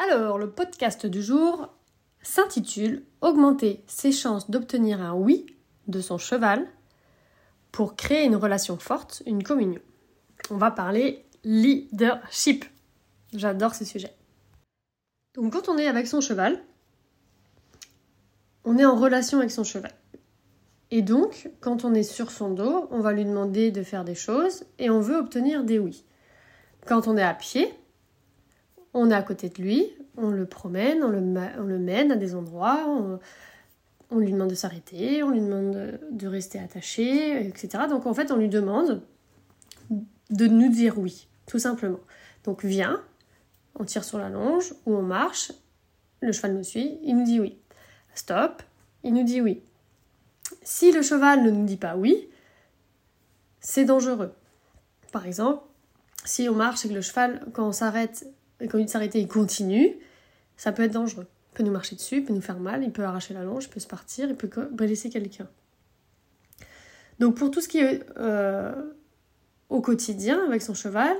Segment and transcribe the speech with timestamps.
[0.00, 1.74] Alors, le podcast du jour
[2.22, 5.46] s'intitule Augmenter ses chances d'obtenir un oui
[5.88, 6.68] de son cheval
[7.72, 9.80] pour créer une relation forte, une communion.
[10.50, 12.64] On va parler leadership.
[13.34, 14.14] J'adore ce sujet.
[15.34, 16.62] Donc quand on est avec son cheval,
[18.64, 19.92] on est en relation avec son cheval.
[20.92, 24.14] Et donc, quand on est sur son dos, on va lui demander de faire des
[24.14, 26.04] choses et on veut obtenir des oui.
[26.86, 27.74] Quand on est à pied,
[28.94, 29.86] on est à côté de lui,
[30.16, 32.84] on le promène, on le, mène à des endroits,
[34.10, 37.84] on, lui demande de s'arrêter, on lui demande de, rester attaché, etc.
[37.88, 39.02] Donc en fait, on lui demande
[40.30, 42.00] de nous dire oui, tout simplement.
[42.44, 43.02] Donc viens,
[43.74, 45.52] on tire sur la longe ou on marche,
[46.20, 47.58] le cheval nous suit, il nous dit oui.
[48.14, 48.62] Stop,
[49.04, 49.62] il nous dit oui.
[50.62, 52.28] Si le cheval ne nous dit pas oui,
[53.60, 54.32] c'est dangereux.
[55.12, 55.62] Par exemple,
[56.24, 58.26] si on marche et que le cheval, quand on s'arrête,
[58.60, 59.96] et quand il s'arrêter, il continue,
[60.56, 61.26] ça peut être dangereux.
[61.52, 63.64] Il peut nous marcher dessus, il peut nous faire mal, il peut arracher la longe,
[63.64, 65.48] il peut se partir, il peut blesser quelqu'un.
[67.18, 68.72] Donc pour tout ce qui est euh,
[69.68, 71.16] au quotidien avec son cheval,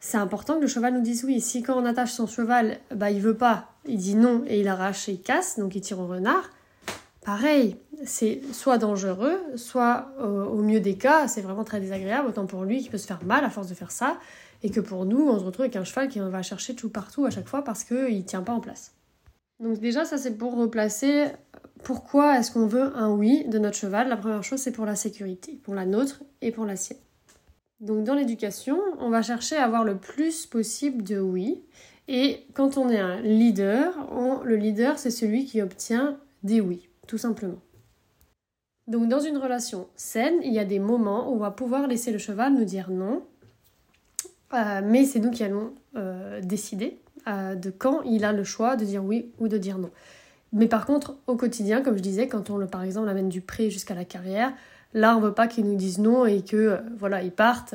[0.00, 1.40] c'est important que le cheval nous dise oui.
[1.40, 4.68] Si quand on attache son cheval, bah il veut pas, il dit non et il
[4.68, 6.50] arrache et il casse, donc il tire au renard,
[7.22, 12.46] pareil, c'est soit dangereux, soit euh, au mieux des cas, c'est vraiment très désagréable, autant
[12.46, 14.18] pour lui qui peut se faire mal à force de faire ça,
[14.62, 17.24] et que pour nous, on se retrouve avec un cheval qui va chercher tout partout
[17.24, 18.94] à chaque fois parce qu'il ne tient pas en place.
[19.60, 21.26] Donc déjà, ça c'est pour replacer
[21.82, 24.08] pourquoi est-ce qu'on veut un oui de notre cheval?
[24.08, 26.98] La première chose, c'est pour la sécurité, pour la nôtre et pour la sienne.
[27.80, 31.62] Donc dans l'éducation, on va chercher à avoir le plus possible de oui.
[32.08, 33.94] Et quand on est un leader,
[34.44, 37.60] le leader, c'est celui qui obtient des oui, tout simplement.
[38.86, 42.10] Donc dans une relation saine, il y a des moments où on va pouvoir laisser
[42.10, 43.22] le cheval nous dire non,
[44.54, 48.76] euh, mais c'est nous qui allons euh, décider euh, de quand il a le choix
[48.76, 49.90] de dire oui ou de dire non.
[50.52, 53.42] Mais par contre, au quotidien, comme je disais, quand on le, par exemple l'amène du
[53.42, 54.52] pré jusqu'à la carrière,
[54.94, 57.74] là on veut pas qu'il nous dise non et que voilà ils partent.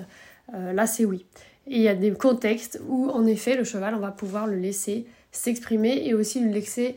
[0.52, 1.26] là c'est oui.
[1.68, 4.56] Et il y a des contextes où en effet le cheval on va pouvoir le
[4.56, 6.96] laisser s'exprimer et aussi lui laisser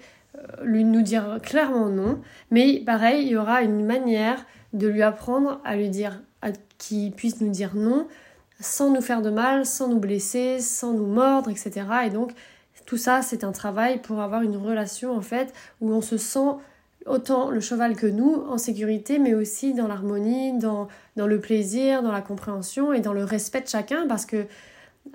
[0.63, 2.21] lui nous dire clairement non.
[2.51, 6.23] Mais pareil, il y aura une manière de lui apprendre à lui dire
[6.79, 8.07] qu'il puisse nous dire non
[8.61, 11.87] sans nous faire de mal, sans nous blesser, sans nous mordre, etc.
[12.07, 12.33] Et donc
[12.87, 16.55] tout ça, c'est un travail pour avoir une relation en fait où on se sent
[17.05, 22.03] autant le cheval que nous en sécurité, mais aussi dans l'harmonie, dans, dans le plaisir,
[22.03, 24.07] dans la compréhension et dans le respect de chacun.
[24.09, 24.47] Parce que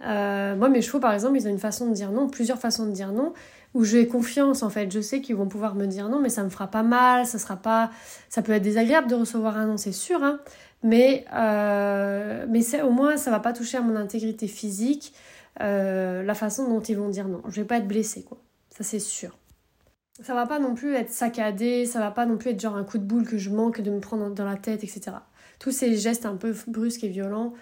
[0.03, 2.85] euh, moi, mes chevaux, par exemple, ils ont une façon de dire non, plusieurs façons
[2.85, 3.33] de dire non,
[3.73, 4.91] où j'ai confiance en fait.
[4.91, 7.39] Je sais qu'ils vont pouvoir me dire non, mais ça me fera pas mal, ça
[7.39, 7.91] sera pas,
[8.29, 10.39] ça peut être désagréable de recevoir un non, c'est sûr, hein,
[10.83, 15.13] mais, euh, mais au moins ça va pas toucher à mon intégrité physique,
[15.61, 17.41] euh, la façon dont ils vont dire non.
[17.49, 18.37] Je vais pas être blessée, quoi.
[18.69, 19.37] Ça c'est sûr.
[20.21, 22.83] Ça va pas non plus être saccadé, ça va pas non plus être genre un
[22.83, 25.17] coup de boule que je manque de me prendre dans la tête, etc.
[25.59, 27.53] Tous ces gestes un peu brusques et violents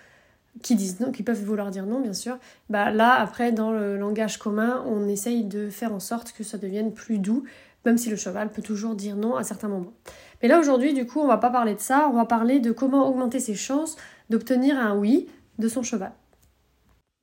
[0.62, 2.38] qui disent non, qui peuvent vouloir dire non, bien sûr.
[2.70, 6.58] Bah là, après, dans le langage commun, on essaye de faire en sorte que ça
[6.58, 7.44] devienne plus doux,
[7.86, 9.94] même si le cheval peut toujours dire non à certains moments.
[10.42, 12.72] Mais là aujourd'hui, du coup, on va pas parler de ça, on va parler de
[12.72, 13.98] comment augmenter ses chances
[14.30, 15.28] d'obtenir un oui
[15.58, 16.12] de son cheval.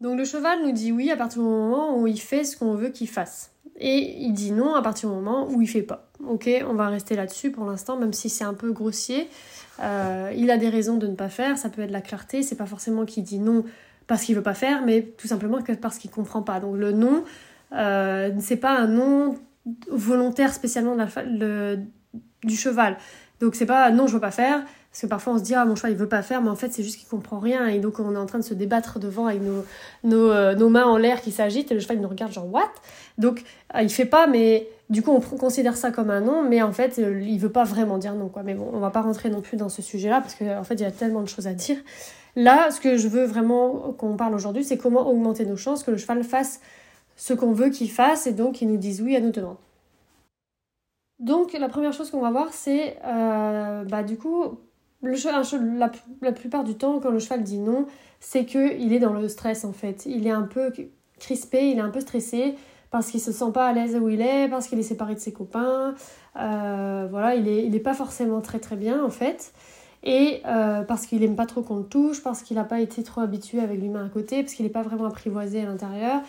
[0.00, 2.74] Donc le cheval nous dit oui à partir du moment où il fait ce qu'on
[2.74, 3.52] veut qu'il fasse.
[3.78, 6.08] Et il dit non à partir du moment où il fait pas.
[6.26, 9.28] Ok, on va rester là-dessus pour l'instant, même si c'est un peu grossier.
[9.80, 12.56] Euh, il a des raisons de ne pas faire, ça peut être la clarté, c'est
[12.56, 13.64] pas forcément qu'il dit non
[14.06, 16.60] parce qu'il veut pas faire, mais tout simplement parce qu'il comprend pas.
[16.60, 17.24] Donc le non,
[17.72, 19.38] euh, c'est pas un non
[19.90, 21.76] volontaire spécialement de la,
[22.46, 22.96] du cheval.
[23.40, 24.62] Donc c'est pas non, je veux pas faire.
[24.90, 26.56] Parce que parfois on se dit, ah mon cheval il veut pas faire, mais en
[26.56, 27.66] fait c'est juste qu'il comprend rien.
[27.66, 29.62] Et donc on est en train de se débattre devant avec nos,
[30.04, 32.50] nos, euh, nos mains en l'air qui s'agitent et le cheval il nous regarde genre,
[32.50, 32.72] what?
[33.18, 33.42] Donc
[33.74, 36.72] euh, il fait pas, mais du coup on considère ça comme un non, mais en
[36.72, 38.42] fait euh, il veut pas vraiment dire non quoi.
[38.42, 40.76] Mais bon, on va pas rentrer non plus dans ce sujet-là parce qu'en en fait
[40.76, 41.76] il y a tellement de choses à dire.
[42.36, 45.90] Là, ce que je veux vraiment qu'on parle aujourd'hui, c'est comment augmenter nos chances que
[45.90, 46.60] le cheval fasse
[47.16, 49.56] ce qu'on veut qu'il fasse et donc qu'il nous dise oui à nos demandes.
[51.18, 54.58] Donc la première chose qu'on va voir, c'est euh, bah, du coup,
[55.02, 55.42] le cheval,
[56.20, 57.86] la, plupart du temps, quand le cheval dit non,
[58.20, 60.04] c'est qu'il est dans le stress en fait.
[60.06, 60.72] Il est un peu
[61.18, 62.54] crispé, il est un peu stressé
[62.90, 65.20] parce qu'il se sent pas à l'aise où il est, parce qu'il est séparé de
[65.20, 65.94] ses copains.
[66.38, 69.52] Euh, voilà, il est, il est pas forcément très très bien en fait.
[70.02, 73.02] Et euh, parce qu'il aime pas trop qu'on le touche, parce qu'il n'a pas été
[73.02, 76.20] trop habitué avec l'humain à côté, parce qu'il n'est pas vraiment apprivoisé à l'intérieur.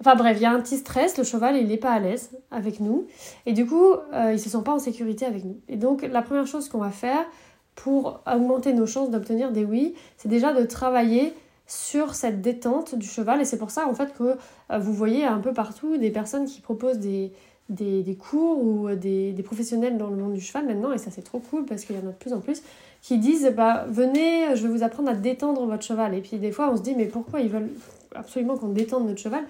[0.00, 2.30] Enfin bref, il y a un petit stress, le cheval il n'est pas à l'aise
[2.50, 3.06] avec nous
[3.44, 5.60] et du coup euh, il ne se sent pas en sécurité avec nous.
[5.68, 7.26] Et donc la première chose qu'on va faire
[7.74, 11.34] pour augmenter nos chances d'obtenir des oui, c'est déjà de travailler
[11.66, 13.40] sur cette détente du cheval.
[13.42, 14.36] Et c'est pour ça en fait que
[14.78, 17.32] vous voyez un peu partout des personnes qui proposent des,
[17.68, 21.22] des, cours ou des, des, professionnels dans le monde du cheval maintenant, et ça c'est
[21.22, 22.62] trop cool parce qu'il y en a de plus en plus,
[23.02, 26.14] qui disent bah, venez, je vais vous apprendre à détendre votre cheval.
[26.14, 27.70] Et puis des fois on se dit mais pourquoi ils veulent
[28.14, 29.44] absolument qu'on détende notre cheval?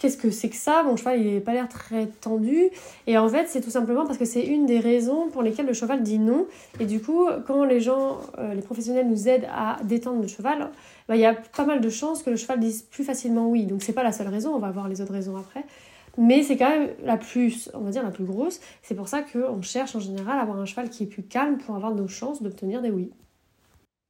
[0.00, 0.82] Qu'est-ce que c'est que ça?
[0.82, 2.70] Mon cheval il n'a pas l'air très tendu.
[3.06, 5.74] Et en fait c'est tout simplement parce que c'est une des raisons pour lesquelles le
[5.74, 6.46] cheval dit non.
[6.80, 10.70] Et du coup quand les gens, euh, les professionnels nous aident à détendre le cheval,
[11.06, 13.66] bah, il y a pas mal de chances que le cheval dise plus facilement oui.
[13.66, 15.64] Donc c'est pas la seule raison, on va voir les autres raisons après
[16.18, 18.60] mais c'est quand même la plus, on va dire la plus grosse.
[18.82, 21.58] C'est pour ça qu'on cherche en général à avoir un cheval qui est plus calme
[21.58, 23.10] pour avoir nos chances d'obtenir des oui.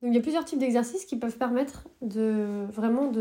[0.03, 3.13] Donc il y a plusieurs types d'exercices qui peuvent permettre de vraiment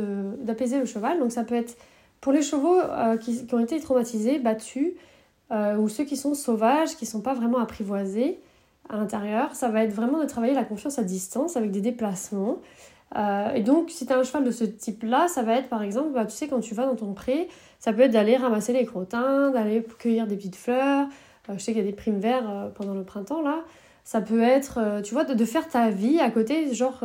[0.42, 1.20] d'apaiser le cheval.
[1.20, 1.76] Donc ça peut être
[2.22, 4.94] pour les chevaux euh, qui, ont été traumatisés, battus,
[5.52, 8.40] euh, ou ceux qui sont sauvages, qui ne sont pas vraiment apprivoisés
[8.90, 12.58] à l'intérieur, ça va être vraiment de travailler la confiance à distance avec des déplacements.
[13.16, 15.82] Euh, et donc, si tu as un cheval de ce type-là, ça va être par
[15.82, 17.48] exemple, bah, tu sais, quand tu vas dans ton pré,
[17.80, 21.08] ça peut être d'aller ramasser les crottins, d'aller cueillir des petites fleurs.
[21.52, 23.64] Je sais qu'il y a des primes verts pendant le printemps là.
[24.04, 27.04] Ça peut être, tu vois, de, faire ta vie à côté, genre,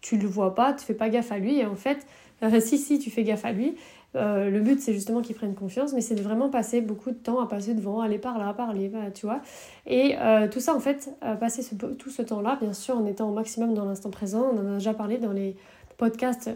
[0.00, 2.06] tu le vois pas, tu fais pas gaffe à lui, et en fait,
[2.60, 3.76] si, si, tu fais gaffe à lui.
[4.14, 7.40] Le but, c'est justement qu'il prenne confiance, mais c'est de vraiment passer beaucoup de temps
[7.40, 9.40] à passer devant, aller par là, parler, tu vois.
[9.86, 10.16] Et
[10.50, 11.10] tout ça, en fait,
[11.40, 11.64] passer
[11.98, 14.74] tout ce temps-là, bien sûr, en étant au maximum dans l'instant présent, on en a
[14.74, 15.56] déjà parlé dans les
[15.96, 16.50] podcasts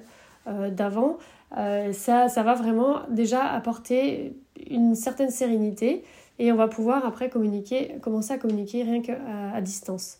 [0.46, 1.16] d'avant,
[1.56, 4.34] euh, ça, ça va vraiment déjà apporter
[4.68, 6.04] une certaine sérénité
[6.38, 9.16] et on va pouvoir après communiquer, commencer à communiquer rien qu'à
[9.54, 10.18] à distance.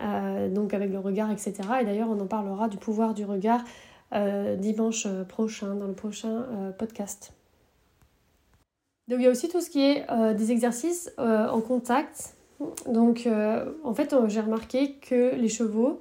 [0.00, 1.54] Euh, donc avec le regard, etc.
[1.80, 3.64] Et d'ailleurs, on en parlera du pouvoir du regard euh,
[4.12, 6.44] dimanche prochain, dans le prochain
[6.78, 7.32] podcast.
[9.08, 12.34] Donc il y a aussi tout ce qui est des exercices en contact.
[12.86, 13.28] Donc
[13.84, 16.00] en fait, j'ai remarqué que les chevaux,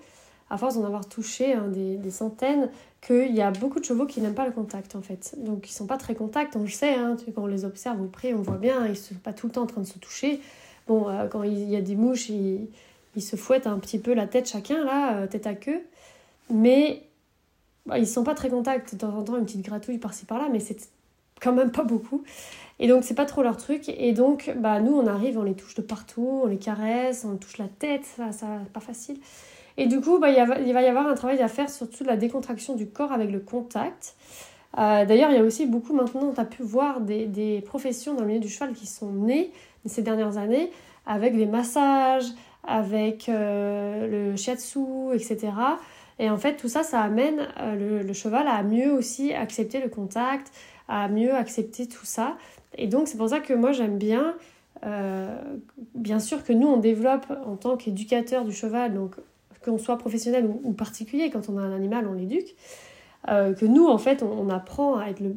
[0.49, 2.69] à force d'en avoir touché hein, des, des, centaines,
[3.05, 5.35] qu'il y a beaucoup de chevaux qui n'aiment pas le contact en fait.
[5.37, 8.07] Donc ils sont pas très contacts, on le sait, hein, quand on les observe au
[8.07, 9.99] pré, on voit bien, ils ne sont pas tout le temps en train de se
[9.99, 10.39] toucher.
[10.87, 12.67] Bon, euh, quand il y a des mouches, ils,
[13.15, 15.81] ils, se fouettent un petit peu la tête chacun, là, euh, tête à queue.
[16.51, 17.03] Mais
[17.85, 20.47] bah, ils sont pas très contacts, de temps en temps une petite gratouille par-ci par-là,
[20.51, 20.89] mais c'est
[21.41, 22.23] quand même pas beaucoup.
[22.79, 23.89] Et donc c'est pas trop leur truc.
[23.89, 27.37] Et donc bah, nous on arrive, on les touche de partout, on les caresse, on
[27.37, 29.17] touche la tête, ça, ça pas facile.
[29.77, 32.15] Et du coup, bah, il, va y avoir un travail à faire sur toute la
[32.15, 34.15] décontraction du corps avec le contact.
[34.77, 38.21] Euh, d'ailleurs, il y a aussi beaucoup maintenant, tu as pu voir des, professions dans
[38.21, 39.51] le milieu du cheval qui sont nées
[39.85, 40.71] ces dernières années
[41.05, 42.25] avec des massages,
[42.65, 45.51] avec euh, le shiatsu, etc.
[46.19, 49.89] Et en fait, tout ça, ça amène euh, le, cheval à mieux aussi accepter le
[49.89, 50.51] contact,
[50.87, 52.37] à mieux accepter tout ça.
[52.77, 54.35] Et donc, c'est pour ça que moi, j'aime bien,
[55.95, 59.15] bien sûr que nous, on développe en tant qu'éducateur du cheval, donc
[59.65, 62.55] qu'on soit professionnel ou, particulier, quand on a un animal, on l'éduque,
[63.29, 65.35] euh, que nous, en fait, on, apprend à être le,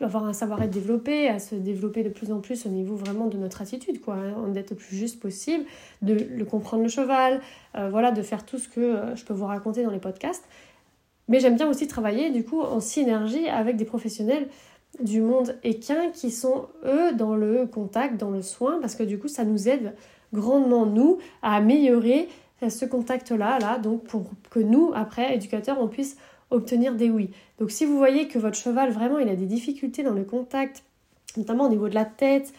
[0.00, 3.36] avoir un savoir-être développé, à se développer de plus en plus au niveau vraiment de
[3.36, 5.64] notre attitude, quoi, hein, d'être le plus juste possible,
[6.02, 7.40] de le comprendre le cheval,
[7.76, 10.44] euh, voilà, de faire tout ce que euh, je peux vous raconter dans les podcasts.
[11.28, 14.48] Mais j'aime bien aussi travailler, du coup, en synergie avec des professionnels
[15.02, 19.18] du monde équin qui sont, eux, dans le contact, dans le soin, parce que du
[19.18, 19.94] coup, ça nous aide
[20.32, 22.28] grandement, nous, à améliorer
[22.68, 26.16] ce contact-là, là, donc pour que nous, après, éducateurs, on puisse
[26.50, 27.30] obtenir des oui.
[27.58, 30.82] Donc si vous voyez que votre cheval, vraiment, il a des difficultés dans le contact,
[31.36, 32.52] notamment au niveau de la tête,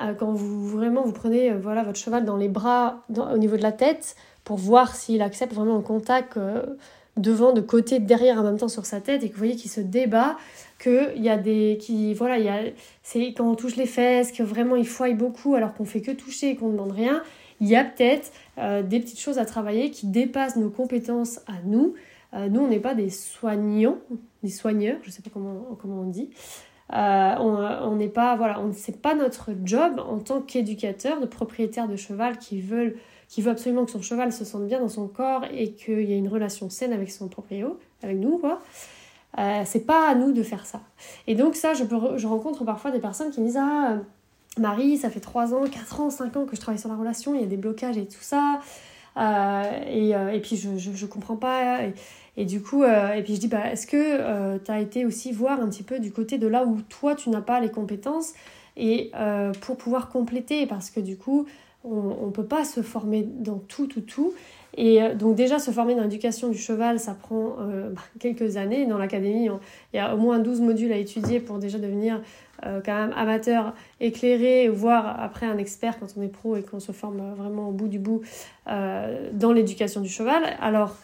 [0.00, 3.56] euh, quand vous vraiment vous prenez euh, voilà votre cheval dans les bras au niveau
[3.56, 6.62] de la tête pour voir s'il accepte vraiment un contact euh,
[7.16, 9.70] devant de côté derrière en même temps sur sa tête et que vous voyez qu'il
[9.70, 10.36] se débat
[10.80, 12.36] que il y a des qui voilà
[13.04, 16.10] c'est quand on touche les fesses que vraiment il fouille beaucoup alors qu'on fait que
[16.10, 17.22] toucher et qu'on ne demande rien
[17.60, 18.32] il y a peut-être
[18.88, 21.94] des petites choses à travailler qui dépassent nos compétences à nous.
[22.34, 23.98] Euh, nous, on n'est pas des soignants,
[24.42, 26.30] des soigneurs, je ne sais pas comment, comment on dit.
[26.92, 31.88] Euh, on n'est pas, voilà, on c'est pas notre job en tant qu'éducateur, de propriétaire
[31.88, 32.96] de cheval qui veulent
[33.28, 36.12] qui veut absolument que son cheval se sente bien dans son corps et qu'il y
[36.12, 38.60] ait une relation saine avec son proprio, avec nous, quoi.
[39.64, 40.82] c'est pas à nous de faire ça.
[41.26, 41.84] Et donc ça, je,
[42.16, 43.96] je rencontre parfois des personnes qui me disent ah
[44.58, 47.34] Marie, ça fait 3 ans, 4 ans, 5 ans que je travaille sur la relation,
[47.34, 48.60] il y a des blocages et tout ça.
[49.16, 51.80] Euh, et, euh, et, puis je, je, comprends pas.
[52.36, 55.32] Et, du coup, euh, et puis je dis, bah, est-ce que tu as été aussi
[55.32, 58.32] voir un petit peu du côté de là où toi tu n'as pas les compétences
[58.76, 59.12] et
[59.60, 60.66] pour pouvoir compléter?
[60.66, 61.46] Parce que du coup,
[61.84, 64.32] on ne peut pas se former dans tout, tout, tout.
[64.76, 68.86] Et donc déjà, se former dans l'éducation du cheval, ça prend bah, quelques années.
[68.86, 69.48] Dans l'académie,
[69.92, 72.20] il y a au moins 12 modules à étudier pour déjà devenir
[72.66, 76.80] euh, quand même amateur, éclairé, voire après un expert quand on est pro et qu'on
[76.80, 78.22] se forme vraiment au bout du bout
[78.68, 80.42] euh, dans l'éducation du cheval.
[80.60, 80.96] Alors,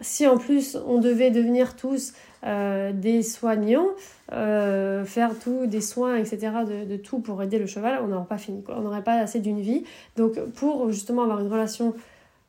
[0.00, 3.88] si en plus on devait devenir tous des soignants,
[4.30, 6.52] faire tout, des soins, etc.,
[6.88, 9.60] de, tout pour aider le cheval, on n'aurait pas fini, on n'aurait pas assez d'une
[9.60, 9.84] vie.
[10.16, 11.94] Donc pour justement avoir une relation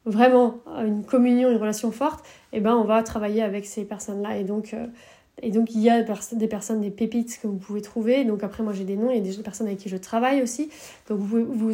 [0.06, 4.38] vraiment, une communion, une relation forte, eh ben, on va travailler avec ces personnes-là.
[4.38, 4.76] Et donc,
[5.42, 6.04] et donc, il y a
[6.34, 8.26] des personnes, des pépites que vous pouvez trouver.
[8.26, 9.10] Donc, après, moi, j'ai des noms.
[9.12, 10.70] Il y a des personnes avec qui je travaille aussi.
[11.10, 11.72] Donc, vous, vous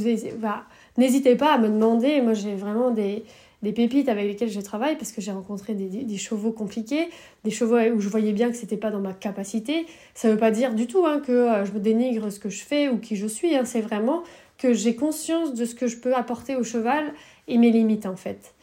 [0.98, 2.22] n'hésitez pas à me demander.
[2.22, 3.26] Moi, j'ai vraiment des,
[3.64, 7.10] des, pépites avec lesquelles je travaille parce que j'ai rencontré des, des, chevaux compliqués,
[7.44, 9.86] des chevaux où je voyais bien que c'était pas dans ma capacité.
[10.14, 12.64] Ça veut pas dire du tout hein, que euh, je me dénigre ce que je
[12.64, 13.56] fais ou qui je suis.
[13.56, 13.66] Hein.
[13.66, 14.24] C'est vraiment
[14.58, 17.14] que j'ai conscience de ce que je peux apporter au cheval
[17.48, 18.54] et mes limites, en fait.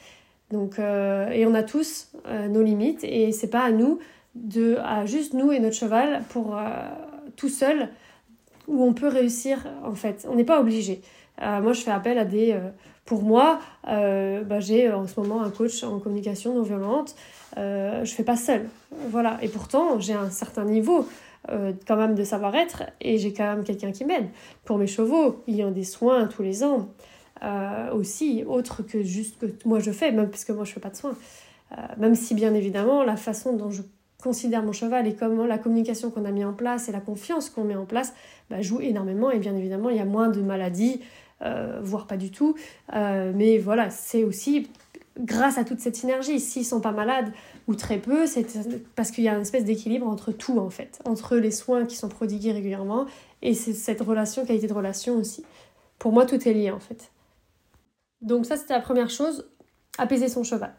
[0.50, 3.98] Donc, euh, et on a tous euh, nos limites et c'est pas à nous
[4.34, 6.62] de à juste nous et notre cheval pour euh,
[7.36, 7.88] tout seul
[8.66, 10.26] où on peut réussir en fait.
[10.30, 11.02] On n'est pas obligé.
[11.42, 12.52] Euh, moi, je fais appel à des.
[12.52, 12.70] Euh,
[13.04, 17.14] pour moi, bah, j'ai en ce moment un coach en communication non violente.
[17.54, 18.66] je fais pas seul.
[19.10, 19.36] Voilà.
[19.42, 21.06] Et pourtant, j'ai un certain niveau
[21.86, 24.24] quand même de savoir-être et j'ai quand même quelqu'un qui m'aide.
[24.64, 26.88] Pour mes chevaux, il y a des soins tous les ans.
[27.92, 30.96] Aussi, autre que juste que moi je fais, même puisque moi je fais pas de
[30.96, 31.16] soins.
[31.98, 33.82] même si bien évidemment la façon dont je
[34.24, 37.50] considère mon cheval et comment la communication qu'on a mis en place et la confiance
[37.50, 38.14] qu'on met en place
[38.48, 41.00] bah, joue énormément et bien évidemment il y a moins de maladies,
[41.42, 42.54] euh, voire pas du tout.
[42.94, 44.70] Euh, mais voilà, c'est aussi
[45.20, 46.40] grâce à toute cette synergie.
[46.40, 47.30] S'ils sont pas malades
[47.68, 48.46] ou très peu, c'est
[48.94, 51.96] parce qu'il y a une espèce d'équilibre entre tout en fait, entre les soins qui
[51.96, 53.04] sont prodigués régulièrement
[53.42, 55.44] et cette relation, qualité de relation aussi.
[55.98, 57.10] Pour moi, tout est lié en fait.
[58.24, 59.46] Donc ça, c'était la première chose,
[59.98, 60.74] apaiser son cheval.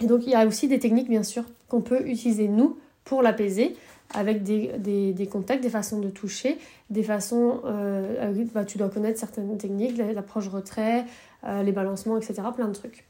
[0.00, 3.22] Et donc il y a aussi des techniques bien sûr qu'on peut utiliser nous pour
[3.22, 3.76] l'apaiser
[4.12, 6.58] avec des, contacts, des façons de toucher,
[6.90, 11.04] des façons, euh, bah, tu dois connaître certaines techniques, l'approche retrait,
[11.44, 12.42] euh, les balancements, etc.
[12.54, 13.04] Plein de trucs.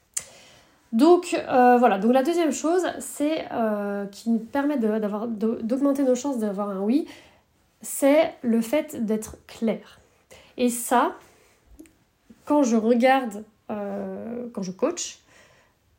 [0.92, 3.47] Donc euh, voilà, donc la deuxième chose, c'est
[4.11, 7.06] qui permet d'augmenter nos chances d'avoir un oui,
[7.80, 10.00] c'est le fait d'être clair.
[10.59, 11.14] Et ça,
[12.62, 15.21] je regarde, quand je coach,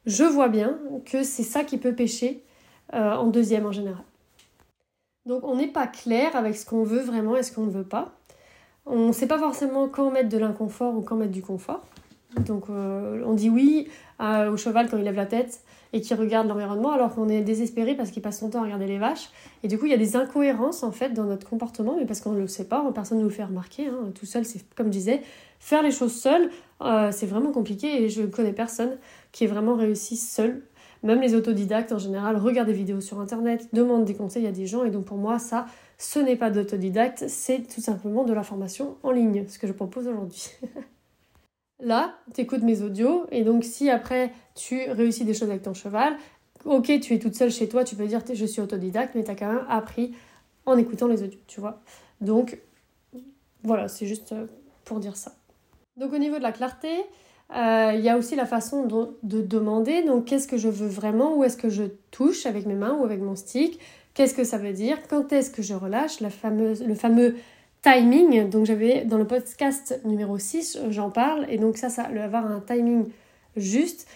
[0.05, 2.43] je vois bien que c'est ça qui peut pêcher
[2.93, 4.03] euh, en deuxième en général.
[5.25, 7.83] Donc on n'est pas clair avec ce qu'on veut vraiment et ce qu'on ne veut
[7.83, 8.11] pas.
[8.85, 11.81] On ne sait pas forcément quand mettre de l'inconfort ou quand mettre du confort.
[12.39, 16.47] Donc euh, on dit oui au cheval quand il lève la tête et qu'il regarde
[16.47, 19.29] l'environnement alors qu'on est désespéré parce qu'il passe son temps à regarder les vaches.
[19.63, 22.21] Et du coup il y a des incohérences en fait dans notre comportement mais parce
[22.21, 23.87] qu'on ne le sait pas, personne ne nous le fait remarquer.
[23.87, 24.11] Hein.
[24.13, 25.21] Tout seul c'est comme je disais,
[25.59, 26.49] faire les choses seul
[26.81, 28.97] euh, c'est vraiment compliqué et je ne connais personne
[29.31, 30.61] qui est vraiment réussi seul.
[31.03, 34.67] Même les autodidactes en général regardent des vidéos sur internet, demandent des conseils à des
[34.67, 35.65] gens et donc pour moi ça
[35.97, 39.73] ce n'est pas d'autodidacte, c'est tout simplement de la formation en ligne, ce que je
[39.73, 40.49] propose aujourd'hui.
[41.81, 45.73] Là, tu écoutes mes audios et donc si après tu réussis des choses avec ton
[45.73, 46.15] cheval,
[46.65, 49.31] ok, tu es toute seule chez toi, tu peux dire je suis autodidacte, mais tu
[49.31, 50.13] as quand même appris
[50.65, 51.81] en écoutant les audios, tu vois.
[52.21, 52.59] Donc
[53.63, 54.45] voilà, c'est juste euh,
[54.85, 55.33] pour dire ça.
[55.97, 56.89] Donc au niveau de la clarté,
[57.55, 58.85] euh, il y a aussi la façon
[59.23, 62.75] de, demander, donc qu'est-ce que je veux vraiment, où est-ce que je touche avec mes
[62.75, 63.79] mains ou avec mon stick,
[64.13, 67.35] qu'est-ce que ça veut dire, quand est-ce que je relâche, la fameuse, le fameux
[67.81, 72.45] timing, donc j'avais dans le podcast numéro 6, j'en parle, et donc ça, ça avoir
[72.45, 73.05] un timing
[73.55, 74.07] juste,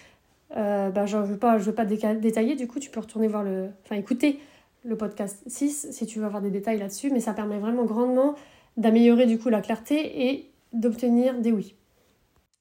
[0.56, 3.26] euh, bah, je ne veux pas, je veux pas détailler, du coup tu peux retourner
[3.26, 4.38] voir le, enfin écouter
[4.84, 8.36] le podcast 6 si tu veux avoir des détails là-dessus, mais ça permet vraiment grandement
[8.76, 11.74] d'améliorer du coup la clarté et d'obtenir des oui.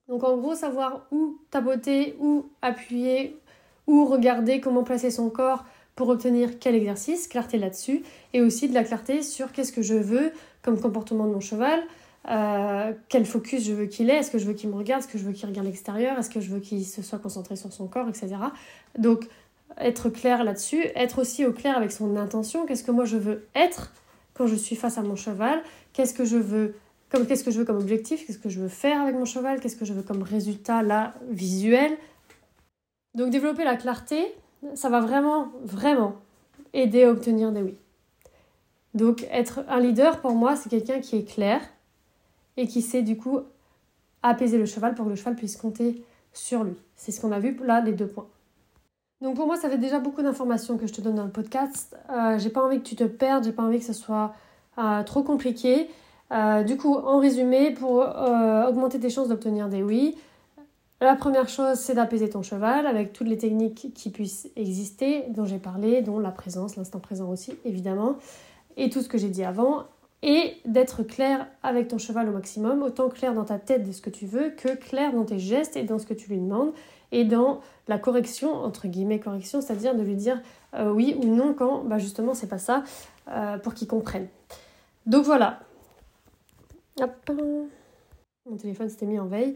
[0.07, 3.37] Donc en gros, savoir où tapoter, où appuyer,
[3.87, 8.73] où regarder, comment placer son corps pour obtenir quel exercice, clarté là-dessus, et aussi de
[8.73, 10.31] la clarté sur qu'est-ce que je veux
[10.65, 11.79] comme comportement de mon cheval,
[12.27, 15.11] euh, quel focus je veux qu'il ait, est-ce que je veux qu'il me regarde, est-ce
[15.11, 17.71] que je veux qu'il regarde l'extérieur, est-ce que je veux qu'il se soit concentré sur
[17.71, 18.35] son corps, etc.
[18.97, 19.27] Donc
[19.77, 23.47] être clair là-dessus, être aussi au clair avec son intention, qu'est-ce que moi je veux
[23.53, 23.91] être
[24.33, 25.61] quand je suis face à mon cheval,
[25.93, 26.75] qu'est-ce que je veux
[27.27, 29.77] qu'est-ce que je veux comme objectif, qu'est-ce que je veux faire avec mon cheval, qu'est-ce
[29.77, 31.95] que je veux comme résultat là visuel.
[33.13, 34.33] Donc développer la clarté,
[34.73, 36.15] ça va vraiment, vraiment
[36.73, 37.75] aider à obtenir des oui.
[38.95, 41.61] Donc être un leader pour moi, c'est quelqu'un qui est clair
[42.57, 43.41] et qui sait du coup
[44.23, 46.01] apaiser le cheval pour que le cheval puisse compter
[46.33, 46.75] sur lui.
[46.95, 48.27] C'est ce qu'on a vu là, les deux points.
[49.21, 51.95] Donc pour moi, ça fait déjà beaucoup d'informations que je te donne dans le podcast.
[52.09, 54.33] Euh, j'ai pas envie que tu te perdes, j'ai pas envie que ce soit
[54.77, 55.89] euh, trop compliqué.
[56.31, 60.15] Euh, du coup, en résumé, pour augmenter tes chances d'obtenir des oui,
[61.01, 65.45] la première chose, c'est d'apaiser ton cheval avec toutes les techniques qui puissent exister, dont
[65.45, 68.15] j'ai parlé, dont la présence, l'instant présent aussi, évidemment,
[68.77, 69.85] et tout ce que j'ai dit avant.
[70.21, 74.01] et d'être clair avec ton cheval au maximum, autant clair dans ta tête de ce
[74.01, 76.73] que tu veux que clair dans tes gestes et dans ce que tu lui demandes
[77.11, 80.41] et dans la correction, entre guillemets correction, c'est-à-dire de lui dire
[80.73, 82.83] euh, oui ou non quand bah justement c'est pas ça,
[83.27, 84.27] euh, pour qu'il comprenne.
[85.05, 85.59] Donc voilà.
[86.99, 87.31] Hop.
[88.49, 89.55] Mon téléphone s'était mis en veille.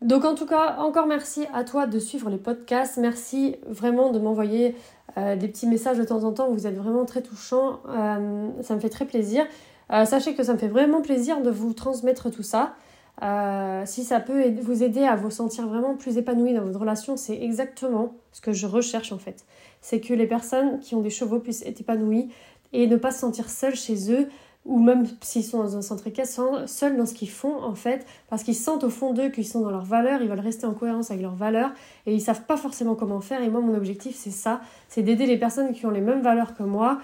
[0.00, 2.98] Donc en tout cas, encore merci à toi de suivre les podcasts.
[2.98, 4.76] Merci vraiment de m'envoyer
[5.16, 6.50] euh, des petits messages de temps en temps.
[6.50, 7.80] Vous êtes vraiment très touchants.
[7.86, 9.44] ça me fait très plaisir.
[9.90, 12.74] sachez que ça me fait vraiment plaisir de vous transmettre tout ça.
[13.22, 17.16] Euh, si ça peut vous aider à vous sentir vraiment plus épanoui dans votre relation,
[17.16, 19.44] c'est exactement ce que je recherche en fait.
[19.80, 22.28] C'est que les personnes qui ont des chevaux puissent être épanouies
[22.72, 24.28] et ne pas se sentir seuls chez eux
[24.68, 28.06] ou même s'ils sont dans un centre équestre, seuls dans ce qu'ils font en fait,
[28.28, 30.74] parce qu'ils sentent au fond d'eux qu'ils sont dans leurs valeurs, ils veulent rester en
[30.74, 31.70] cohérence avec leurs valeurs
[32.04, 33.42] et ils savent pas forcément comment faire.
[33.42, 36.54] Et moi, mon objectif, c'est ça, c'est d'aider les personnes qui ont les mêmes valeurs
[36.54, 37.00] que moi,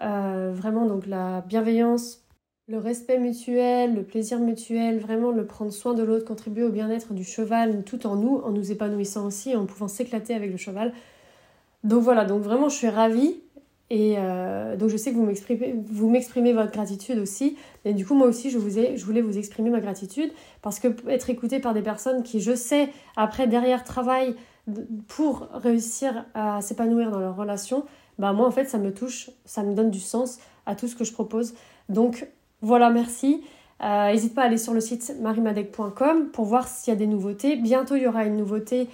[0.00, 2.22] euh, vraiment donc la bienveillance,
[2.68, 7.14] le respect mutuel, le plaisir mutuel, vraiment le prendre soin de l'autre, contribuer au bien-être
[7.14, 10.92] du cheval tout en nous, en nous épanouissant aussi, en pouvant s'éclater avec le cheval.
[11.82, 13.40] Donc voilà, donc vraiment je suis ravie
[13.90, 17.56] et euh, donc je sais que vous m'exprimez, votre gratitude aussi.
[17.84, 20.30] Et du coup moi aussi je, vous ai, je voulais vous exprimer ma gratitude
[20.62, 24.34] parce que être écouté par des personnes qui je sais après derrière travaillent
[25.06, 27.84] pour réussir à s'épanouir dans leur relation,
[28.18, 30.94] bah moi en fait ça me touche, ça me donne du sens à tout ce
[30.94, 31.54] que je propose.
[31.88, 32.28] Donc
[32.60, 33.42] voilà, merci.
[33.80, 37.56] Euh, pas à aller sur le site marimadec.com pour voir s'il y a des nouveautés.
[37.56, 38.88] Bientôt, il y aura une nouveauté.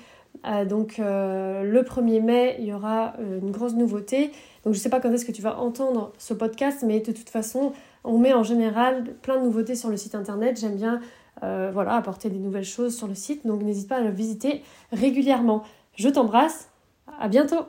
[0.47, 4.29] Euh, donc, euh, le 1er mai, il y aura une grosse nouveauté.
[4.65, 7.13] Donc, je ne sais pas quand est-ce que tu vas entendre ce podcast, mais de
[7.13, 7.73] toute façon,
[8.05, 10.59] on met en général plein de nouveautés sur le site internet.
[10.61, 11.01] J'aime bien
[11.41, 13.47] voilà, apporter des nouvelles choses sur le site.
[13.47, 14.63] Donc, n'hésite pas à le visiter
[14.93, 15.63] régulièrement.
[15.97, 16.71] Je t'embrasse.
[17.21, 17.67] À bientôt.